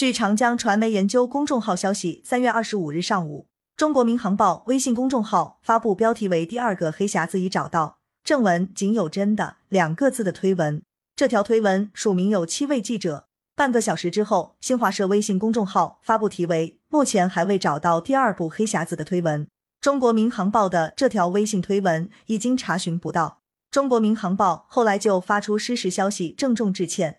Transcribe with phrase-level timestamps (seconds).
[0.00, 10.82] 据长江传媒研究公众号消息，三月二十五日上午，中国民航报微信公众号发布标题为“第二个黑匣子已找到”，正文仅有“真的”两个字的推文。
[11.14, 13.26] 这条推文署名有七位记者。
[13.54, 19.46] 半个小时之后，新华社微信公众号发布题为“目前还未找到第二部黑匣子”的推文。
[19.82, 23.42] 中国民航报的这条微信推文已经查询不到。
[23.70, 27.18] 中国民航报后来就发出失实消息，郑重致歉。